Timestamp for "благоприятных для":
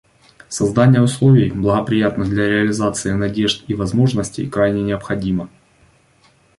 1.51-2.47